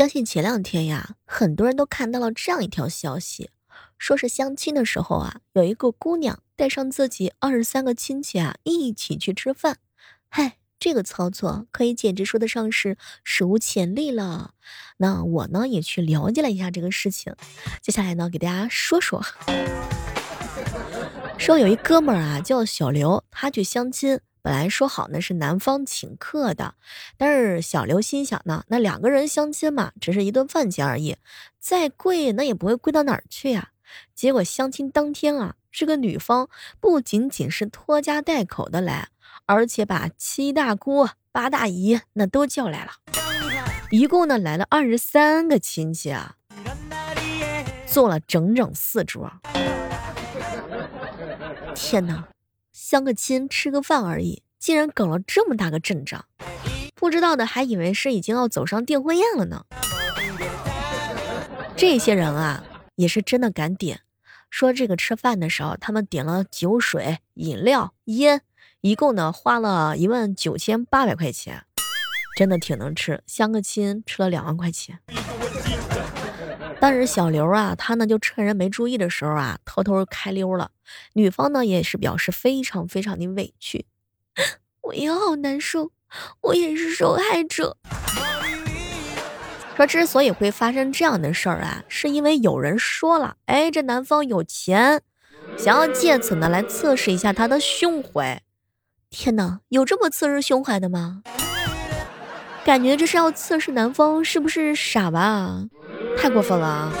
[0.00, 3.50] 相信前两天呀，很多人都看到了这样一条消息，
[3.98, 9.76] 说是相亲的时候啊，有一个姑娘带上自己二十三个亲戚啊一起去吃饭。
[10.30, 14.54] 嗨，这个操作可以简直说得上是史无前例了。
[14.96, 17.34] 那我呢也去了解了一下这个事情，
[17.82, 19.22] 接下来呢给大家说说。
[21.36, 24.18] 说有一哥们儿啊叫小刘，他去相亲。
[24.42, 26.74] 本来说好呢是男方请客的，
[27.16, 31.16] 但是小刘心想呢，那两个人相亲嘛，只是一顿饭钱而已，
[31.58, 33.70] 再贵那也不会贵到哪儿去呀。
[34.14, 36.48] 结果相亲当天啊，这个女方
[36.78, 39.08] 不仅仅是拖家带口的来，
[39.46, 42.92] 而且把七大姑八大姨那都叫来了，
[43.90, 46.36] 一共呢来了二十三个亲戚啊，
[47.86, 49.30] 坐了整整四桌。
[51.74, 52.28] 天哪！
[52.72, 56.24] 相个亲，吃个饭而已，竟然搞了这么大个阵仗，
[56.94, 59.64] 不知道的还以为是已经要走上订婚宴了呢。
[61.76, 62.64] 这些人啊，
[62.96, 64.00] 也是真的敢点，
[64.50, 68.42] 说这个吃饭的时候，他们点了酒水、饮料、烟，
[68.82, 71.64] 一共呢花了一万九千八百块钱，
[72.36, 73.22] 真的挺能吃。
[73.26, 75.00] 相个亲吃了两万块钱。
[76.80, 80.70] 但是小刘啊，他呢就趁人没注意的时候啊，偷偷开溜了。
[81.12, 83.84] 女方呢也是表示非常非常的委屈，
[84.80, 85.92] 我也好难受，
[86.40, 87.76] 我也是受害者。
[89.76, 95.02] 说之所以会发生这样的事儿啊，是因为有人说了，哎，这男方有钱，
[95.58, 98.42] 想要借此呢来测试一下他的胸怀。
[99.10, 101.22] 天哪，有这么测试胸怀的吗？
[102.64, 105.64] 感觉这是要测试男方是不是傻吧？
[106.16, 106.92] 太过分了啊！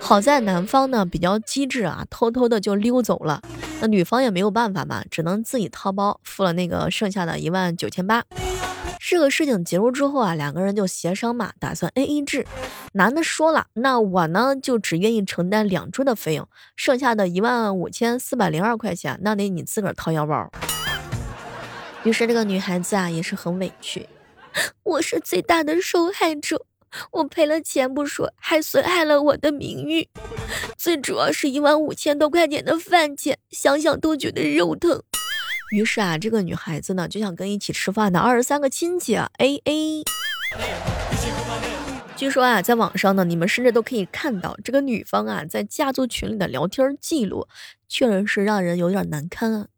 [0.00, 3.40] 好在男方呢比较机智啊，偷偷的就溜走了。
[3.80, 8.24] 那女方也没有办法嘛，只能自己掏包付了那个剩下的一万九千八。
[8.98, 12.46] 这个事情结束之后啊，两个人就协商嘛，打算 A A 制。
[12.92, 20.50] 男的说了，那我呢就只愿意承担两桌的费用，剩下的一万五千四百零二块钱，那得你自个儿掏腰包。
[22.02, 24.08] 于是这个女孩子啊也是很委屈，
[24.82, 26.64] 我是最大的受害者。
[27.10, 30.08] 我赔了钱不说，还损害了我的名誉，
[30.76, 35.02] 最主要是一万五千多块钱的饭钱，想想都觉得肉疼。
[35.72, 40.04] 于是啊，这个女孩子呢就想跟一起吃饭的二十三个亲戚啊 A A。
[42.16, 47.46] 据说啊，在网上呢，你们甚至都可以看到这个女方啊在家族群里的聊天记录，
[47.88, 49.68] 确实是让人有点难堪啊。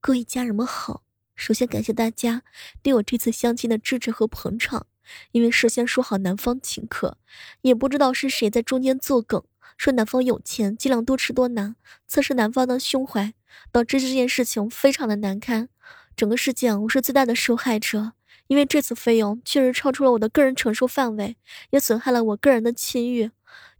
[0.00, 1.02] 各位家人们好，
[1.34, 2.42] 首先感谢大家
[2.82, 4.86] 对我这次相亲的支持和捧场。
[5.32, 7.18] 因为事先说好男方请客，
[7.62, 9.42] 也不知道是谁在中间作梗，
[9.76, 11.76] 说男方有钱，尽量多吃多拿，
[12.06, 13.32] 测试男方的胸怀，
[13.70, 15.68] 导致这件事情非常的难堪。
[16.16, 18.12] 整个事件我是最大的受害者，
[18.48, 21.36] 因为这次费用确实超出了我的个人承受范围，
[21.70, 23.30] 也损害了我个人的清誉。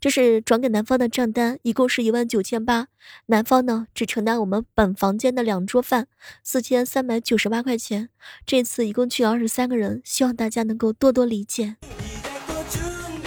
[0.00, 2.86] 这是转给男方的账单，一共是一万九千八。
[3.26, 6.06] 男方呢，只承担我们本房间的两桌饭，
[6.44, 8.08] 四千三百九十八块钱。
[8.46, 11.76] 这次一共去了二十三个人，希望大家能够多多理解。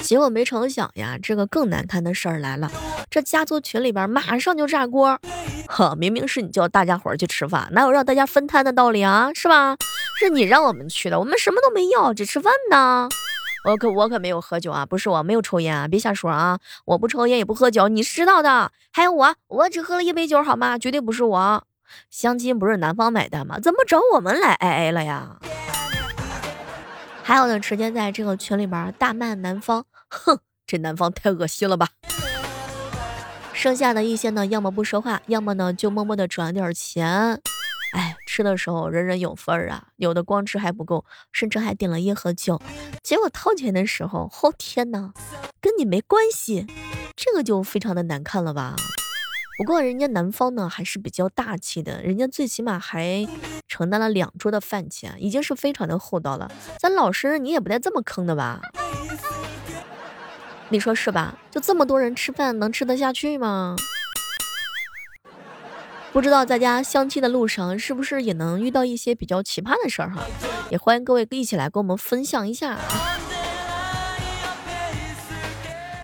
[0.01, 2.71] 结果没成想呀，这个更难堪的事儿来了，
[3.09, 5.19] 这家族群里边马上就炸锅。
[5.67, 9.31] 呵，明明是你叫大家伙儿去吃饭，哪有让大家分摊的道理啊？
[9.33, 9.75] 是吧？
[10.19, 13.09] 是你让我们去的，我们什么都没要，只吃饭呢。
[13.63, 16.59] 我可我可没有喝酒啊，不是我没有抽烟啊，别瞎说啊！
[16.85, 18.71] 我不抽烟也不喝酒，你知道的。
[18.91, 20.79] 还有我，我只喝了一杯酒，好吗？
[20.79, 21.63] 绝对不是我。
[22.09, 23.59] 相亲不是男方买单吗？
[23.59, 25.37] 怎么找我们来 AA 了呀？
[27.21, 31.89] 还有呢，直接在这个群里边大骂男方，哼，这男方太恶心了吧！
[33.53, 37.39] 剩下的一些呢，要么不说话，要么呢就默默的转点钱。
[37.93, 42.61] 哎，吃的时候人人有份儿啊，有的光吃还不够，甚至还点了一盒酒，
[43.03, 45.13] 结果掏钱的时候，哦天呐，
[45.59, 46.65] 跟你没关系，
[47.15, 48.75] 这个就非常的难看了吧？
[49.57, 53.27] 不过人家男方呢还是比较大气的，人家最起码还
[53.67, 56.49] 承担了两桌的饭钱，已经是非常的厚道了。
[56.79, 58.61] 咱老实人你也不带这么坑的吧？
[60.69, 61.37] 你说是吧？
[61.51, 63.75] 就这么多人吃饭，能吃得下去吗？
[66.13, 70.21] 不知道大家相亲的路上是不是也能遇到一些比较奇葩的事儿哈？
[70.69, 72.77] 也欢迎各位一起来跟我们分享一下。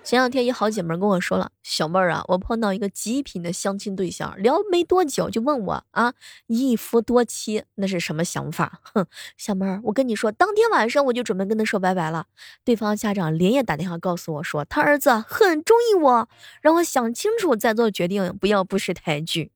[0.05, 6.13] 前两天一好姐妹跟我说了，小妹儿啊，我碰到一个极品的相亲对象，聊没多久就问我啊，
[6.47, 8.79] 一夫多妻那是什么想法？
[8.93, 9.05] 哼，
[9.35, 12.27] 小妹儿，我跟你说，当天晚上我就准备跟他说拜拜了。
[12.63, 16.29] 对方家长连夜打电话告诉我说，他儿子很中意我，
[16.61, 19.51] 让我想清楚再做决定，不要不识抬举。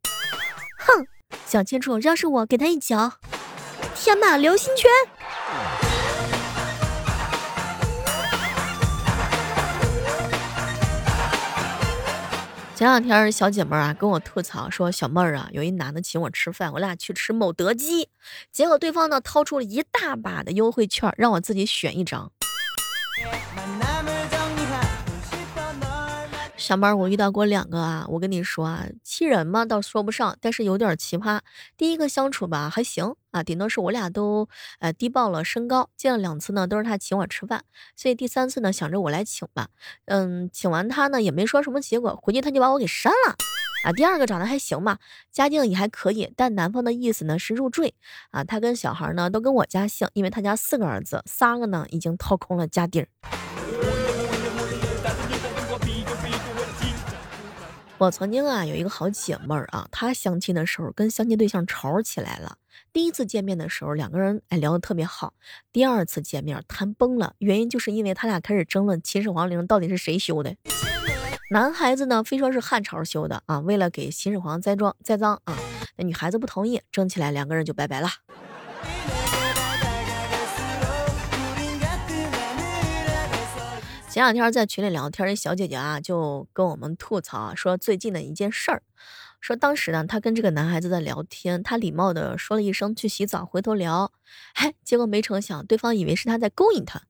[0.86, 1.06] 哼
[1.46, 3.14] 想清楚要是我给他一脚。
[3.96, 4.90] 天呐流星拳。
[12.76, 18.10] 前两天小姐妹儿啊跟我吐槽说小妹儿啊有一男的请我吃饭我俩去吃某德基。
[18.52, 22.32] 结果对方呢掏出了一大把的优惠券让我自己选一张。
[26.72, 31.42] 上班我遇到过两个啊，我跟你说啊，气人嘛倒说不上，但是有点奇葩。
[31.76, 34.48] 第一个相处吧还行啊，顶多是我俩都
[34.80, 37.66] 呃低报了身高，见了两次呢都是他请我吃饭，
[37.98, 39.68] 所以第三次呢想着我来请吧，
[40.06, 43.36] 嗯，请完他呢也没说什么结果，回去他就把我给删了
[43.84, 43.92] 啊。
[43.92, 44.98] 第二个长得还行吧，
[45.30, 47.94] 家境也还可以，但男方的意思呢是入赘
[48.30, 53.10] 啊，他跟小孩呢都跟我家姓，因为他家四个儿子，三个呢已经掏空了家底儿。
[58.02, 62.58] 我曾经啊有一个好姐妹儿啊，她相亲的时候跟相亲对象吵起来了。
[62.92, 65.36] 第一次见面的时候，两个人哎聊得特别好。
[65.72, 70.56] 第二次见面谈崩了，原因就是因为他俩开始争论秦始皇陵到底是谁修的。
[71.52, 75.56] 男孩子呢非说是汉朝修的啊，为了给秦始皇栽赃栽赃啊。
[75.96, 78.10] 那女孩子不同意，争起来两个人就拜拜了。
[84.12, 88.84] 前两天在群里聊天，一小姐姐啊就跟我们吐槽啊说最近的一件事儿，
[89.40, 94.12] 说当时呢她跟这个男孩子在聊天，她礼貌的说了一声去洗澡，回头聊，
[94.56, 97.02] 哎，结果没成想对方以为是他在勾引她。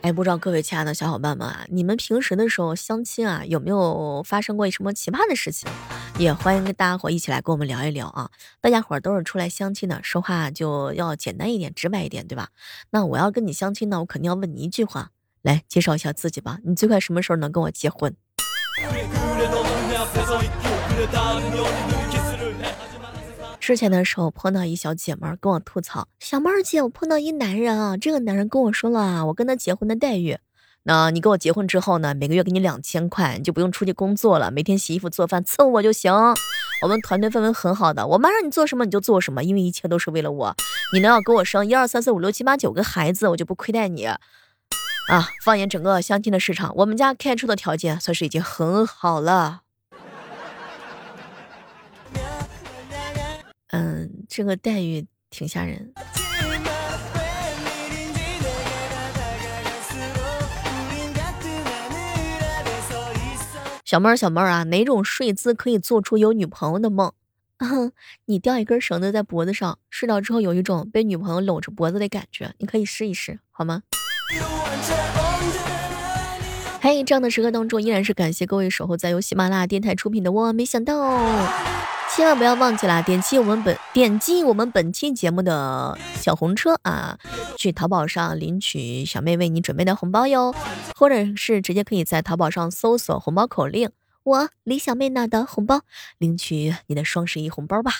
[0.00, 5.68] 哎，不知道各位亲爱的小伙伴们啊，你们平时的时候相亲啊，有没有发生过什么奇葩的事情？
[6.16, 8.30] 也欢迎跟大家伙一起来跟我们聊一聊啊！
[8.60, 12.50] 大家伙都是出来相亲的，说话就要简单一点、直白一点，对吧？
[12.90, 15.10] 那我要跟你相亲呢，我肯定要问你一句话，
[15.42, 16.58] 来介绍一下自己吧。
[16.64, 18.14] 你最快什么时候能跟我结婚？
[23.58, 30.38] 之前的时候碰到一小姐妹跟我吐槽，小妹儿姐，我碰到一男人啊，这个男人跟我说了啊，我跟他结婚的待遇，
[30.86, 36.12] 那你跟我结婚之后呢，每个月给你两千块，你就不用出去工作了，每天洗衣服做饭伺候我就行。
[36.82, 40.54] 我们团队氛围很好的，我妈让你做什么你就做什么，因为一切都是为了我。
[40.92, 44.18] 你能要给我生一二三四五六七八九个孩子，我就不亏待你啊。
[45.42, 49.62] 放眼整个相亲的市场，我们家开出的条件算是已经很好了。
[53.68, 55.94] 嗯，这个待遇挺吓人。
[63.94, 67.12] 小妹儿，小妹儿啊，哪种睡姿可以做出有女朋友的梦？
[68.26, 73.84] 你吊一根绳子在脖子上，睡着之后有一种被女朋友搂着脖子的感觉，你可以试一试，好吗？
[76.80, 81.00] 嘿，这样的时刻当中，依然是感谢各位守候在由喜马拉雅电台出品的《我没想到》。
[82.16, 87.18] 千万不要忘记了，点击我们本点击我们本期节目的小红车啊，
[87.56, 90.54] 去淘宝上领取小妹为你准备的红包哟，
[90.94, 93.90] 或者是直接可以在淘宝上搜索红包口令
[94.22, 95.80] “我李小妹那的红包”，
[96.18, 97.92] 领取你的双十一红包吧。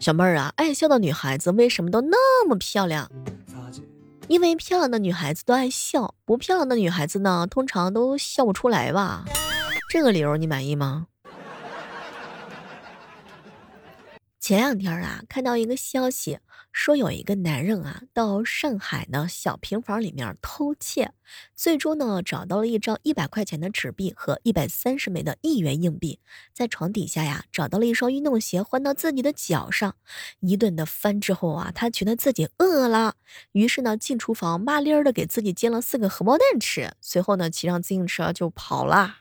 [0.00, 3.08] 小妹儿啊，爱笑的女孩子为什么都那么漂亮？
[4.32, 9.26] 因为漂亮的女孩子都爱笑，不漂亮的女孩子呢，通常都笑不出来吧？
[9.90, 11.06] 这个理由你满意吗？
[14.40, 16.38] 前两天啊，看到一个消息，
[16.72, 21.12] 说有一个男人啊，到上海呢小平房里面偷窃，
[21.54, 26.18] 最终呢，找到了一张一百块钱的纸币和一百三十枚的一元硬币，
[26.52, 29.94] 在床底下呀，找到了一双运动鞋，换到自己的脚上，
[30.40, 33.16] 一顿的翻之后啊，他觉得自己饿了，
[33.52, 39.16] 于是呢，进厨房麻利儿的给自己煎了四个荷包蛋吃，随后呢，骑上自行车就跑了。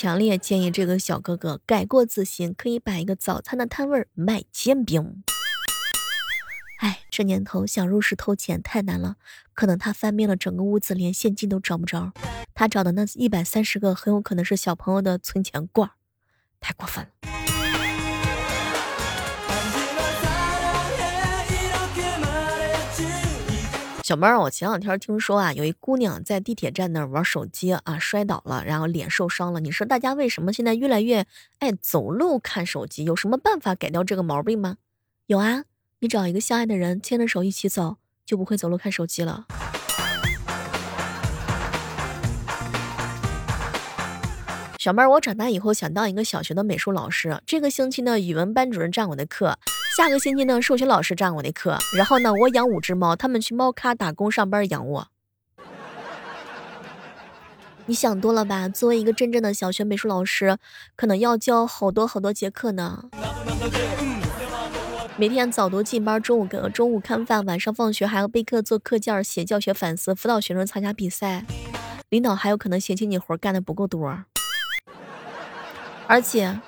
[0.00, 5.24] 强烈建议这个小哥哥改过自新，可以摆一个早餐的摊位卖煎饼。
[6.78, 9.16] 哎，这年头想入室偷钱太难了，
[9.54, 12.12] 可能他翻遍了整个屋子，连现金都找不着。
[12.54, 15.90] 他找的那一百三十个，很有可能是小朋友的存钱罐，
[16.60, 17.47] 太过分了。
[24.08, 29.60] 小妹儿，我前两天听说啊，有一姑娘在地铁站那儿玩手机啊，摔倒了，然后脸受伤了。
[29.60, 31.26] 你说大家为什么现在越来越
[31.58, 33.04] 爱走路看手机？
[33.04, 34.78] 有什么办法改掉这个毛病吗？
[35.26, 35.64] 有啊，
[35.98, 39.44] 你找一个相爱的人，牵着手一起走，就不会走路看手机了。
[44.78, 47.42] 小妹儿，我长大以后想当一个小学的美术老师。
[47.44, 49.58] 这个星期呢，语文班主任占我的课。
[49.98, 55.08] 下个星期呢，数学老师占我的课，然后呢，我养五只猫，他们去猫咖打工上班养我。
[57.86, 58.68] 你想多了吧？
[58.68, 60.56] 作为一个真正的小学美术老师，
[60.94, 63.06] 可能要教好多好多节课呢。
[65.16, 71.44] 每天早读进班，中午跟中午看饭，晚上放学还要备课做课件、写教学反思、辅导学生参加比赛。
[72.08, 74.16] 领导还有可能嫌弃你活干的不够多。
[76.06, 76.60] 而且，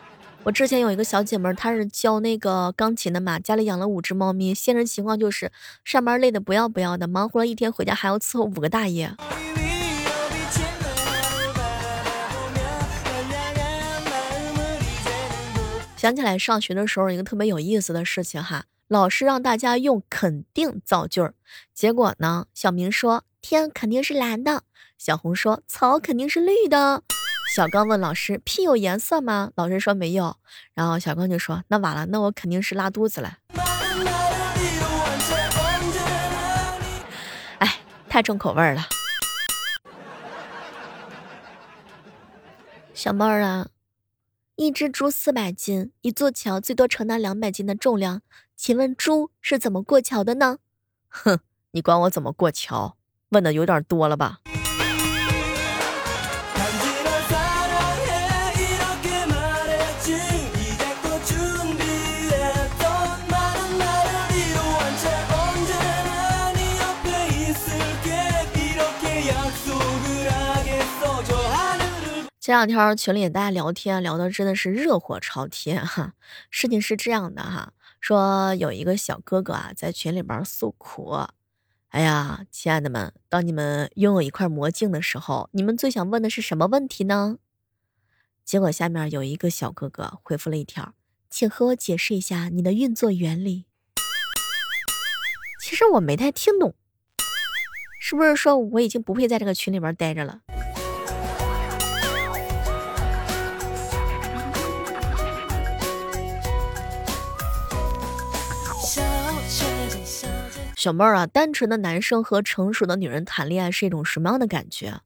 [0.42, 5.52] 我之前有一个小姐妹，她是教那个钢琴的嘛，家里养了五只猫咪，现实情况就是
[5.84, 9.14] 上班累的不要不要的，忙活了一天回家还要伺候五个大爷。
[15.96, 21.34] 想起来上学的时候一个特别有意思的事情哈，老师让大家用肯定造句儿，
[21.74, 24.62] 结果呢，小明说天肯定是蓝的，
[24.96, 27.02] 小红说草肯定是绿的，
[27.52, 29.50] 小刚问老师屁有颜色吗？
[29.56, 30.36] 老师说没有，
[30.72, 33.38] 然后小刚就说那完了，那我肯定是拉肚子了。
[37.58, 37.78] 哎，
[38.08, 38.86] 太重口味了，
[42.94, 43.66] 小妹儿啊。
[44.54, 48.20] 一只猪四百斤，一座桥最多承担两百斤的重量。
[48.54, 50.58] 请问猪是怎么过桥的呢？
[51.08, 51.40] 哼，
[51.72, 52.96] 你管我怎么过桥？
[53.30, 54.40] 问的有点多了吧？
[72.50, 76.14] 这两天群里大家聊天聊的真的是热火朝天哈。
[76.50, 81.28] 事情是这样的哈，说有一个小哥哥啊在群里边诉苦，
[81.90, 87.36] 哎呀，亲爱的们，当你们拥有一块魔镜的时候，你们最想问的是什么问题呢？
[88.44, 90.94] 结果下面有一个小哥哥回复了一条，
[91.30, 93.66] 请和我解释一下你的运作原理。
[95.62, 96.74] 其实我没太听懂，
[98.00, 100.40] 是不是说我已经不配在这个群里边待着了？
[110.80, 115.02] 小妹儿啊，单纯的男生和成熟的女人谈恋爱是一种什么样的感觉？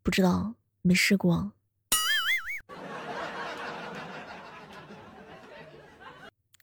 [0.00, 1.50] 不知道，没试过。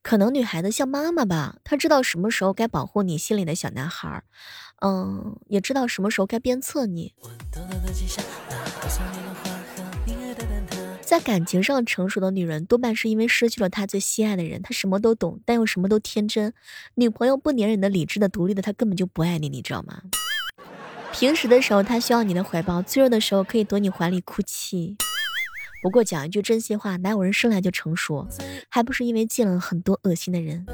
[0.01, 4.23] 可能女孩子像妈妈吧，她知道什么时候该保护你心里的小男孩，
[4.79, 7.13] 嗯，也知道什么时候该鞭策你。
[11.11, 14.61] 在感情上成熟的女人，多半是因为失去了她最心爱的人。
[14.61, 16.53] 她什么都懂，但又什么都天真。
[16.95, 20.03] 女朋友不粘人的、理智的、独立的，她根本就不爱你，你知道吗？
[21.11, 24.95] 平时的时候，她需要你的怀抱；脆弱的时候，可以躲你怀里哭泣。
[25.83, 28.25] 不过讲一句真心话，哪有人生来就成熟？
[28.69, 30.65] 还不是因为见了很多恶心的人。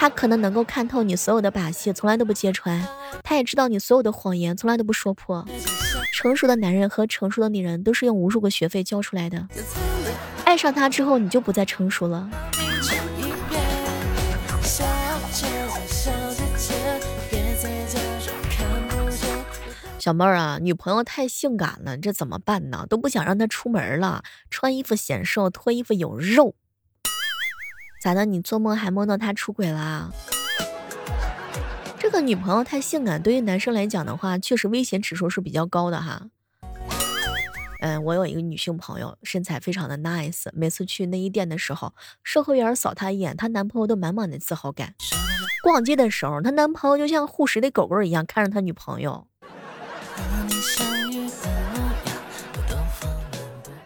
[0.00, 2.80] 他可能能够看透你所有的把戏，从来都不揭穿；
[3.22, 5.46] 他也知道你所有的谎言，从来都不说破。
[6.14, 9.46] 成熟的男人和成熟的女人都是用无数个学费教出来的。
[10.46, 12.30] 爱上他之后，你就不再成熟了。
[19.98, 22.86] 小妹儿啊，女朋友太性感了，这怎么办呢？
[22.88, 26.54] 都不想让她出门了，穿衣服显瘦，脱衣服有肉。
[28.00, 28.24] 咋的？
[28.24, 30.10] 你做梦还梦到他出轨啦？
[31.98, 36.28] 这个女朋友太性感，对于男生来讲的话，确实危险指数是比较高的哈。
[37.82, 41.92] 嗯，我有一个女性朋友，身材非常的 nice，每次去内衣店的时候，
[42.24, 44.94] 售货员扫她一眼，她男朋友都满满的自豪感。
[45.62, 49.26] 逛街的时候，她男朋友就像护食的狗狗一样看着她女朋友。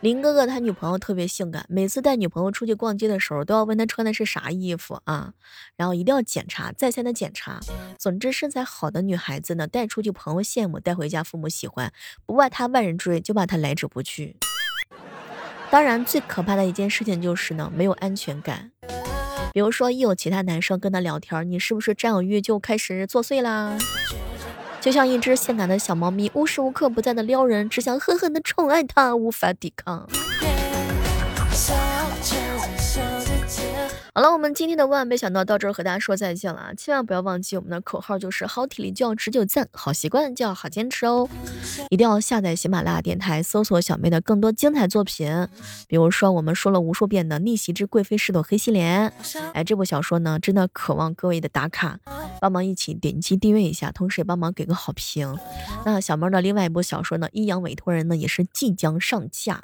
[0.05, 5.33] 林哥哥他女朋友特别性感，每次带女朋友出去逛街的时候，都要问他穿的是啥衣服啊，
[5.79, 7.59] 然后一定要检查，再三的检查。
[7.99, 11.91] 总之，身材好的女孩子呢，带出去朋友羡慕，带回家父母喜欢，
[12.27, 14.37] 不怕他万人追，就怕他来者不拒。
[15.71, 18.73] 当然，最可怕的一件事情就是呢，没有安全感。
[19.55, 23.79] 比如说，一有其他男生跟他聊天，你是不是占有欲就开始作祟啦？
[24.85, 30.07] 就像一只性感的小猫咪，无时无刻不在的撩人，只想狠狠的宠爱它，无法抵抗。
[34.17, 36.75] 好了，我们今天的万万没想到到这儿和大家说再见了啊！
[36.75, 41.29] 千万不要忘记我们的口号，就是好体力就要持久战，好习惯就要好坚持哦！
[41.91, 45.49] 一定要下载喜马拉雅电台，搜索小妹的更多精彩作品，
[45.89, 49.13] 比如说我们说了无数遍的《逆袭之贵妃是朵黑心莲》。
[49.53, 51.99] 哎，这部小说呢，真的渴望各位的打卡，
[52.41, 55.37] 帮忙一起点击订阅一下，同时也帮忙给个好评。
[55.85, 59.61] 那小妹的另外一部小说呢，《阴阳委托人》呢，也是即将上架，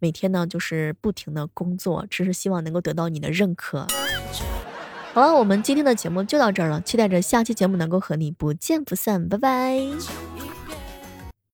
[0.00, 3.86] 每天呢就是不停的工作，只是希望能够得到你的认可。
[5.14, 10.51] 好了，我们今天的节目就到这儿了，期待着下期节目能够和你不见不散，拜拜。